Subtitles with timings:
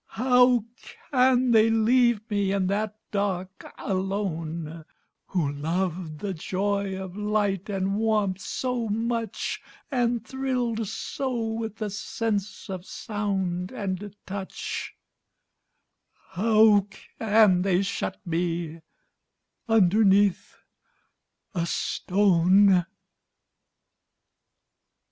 [0.15, 0.65] How
[1.11, 4.83] can they leave me in that dark alone,
[5.27, 9.61] Who loved the joy of light and warmth so much,
[9.91, 14.95] And thrilled so with the sense of sound and touch,
[16.31, 16.87] How
[17.19, 18.81] can they shut me
[19.69, 20.57] underneath
[21.53, 22.87] a stone?